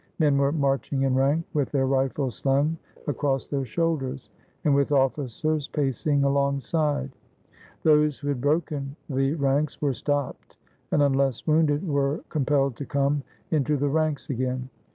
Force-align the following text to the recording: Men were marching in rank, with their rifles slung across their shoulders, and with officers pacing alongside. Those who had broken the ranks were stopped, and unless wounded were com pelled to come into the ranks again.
Men 0.17 0.35
were 0.39 0.51
marching 0.51 1.03
in 1.03 1.13
rank, 1.13 1.45
with 1.53 1.69
their 1.71 1.85
rifles 1.85 2.33
slung 2.35 2.75
across 3.05 3.45
their 3.45 3.65
shoulders, 3.65 4.31
and 4.65 4.73
with 4.73 4.91
officers 4.91 5.67
pacing 5.67 6.23
alongside. 6.23 7.11
Those 7.83 8.17
who 8.17 8.29
had 8.29 8.41
broken 8.41 8.95
the 9.07 9.35
ranks 9.35 9.79
were 9.79 9.93
stopped, 9.93 10.57
and 10.91 11.03
unless 11.03 11.45
wounded 11.45 11.87
were 11.87 12.23
com 12.29 12.45
pelled 12.45 12.75
to 12.77 12.85
come 12.87 13.21
into 13.51 13.77
the 13.77 13.89
ranks 13.89 14.27
again. 14.31 14.69